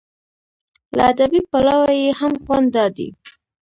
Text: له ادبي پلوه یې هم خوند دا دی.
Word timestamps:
له 0.95 1.03
ادبي 1.11 1.41
پلوه 1.51 1.89
یې 2.01 2.09
هم 2.19 2.33
خوند 2.43 2.67
دا 2.75 2.85
دی. 2.97 3.09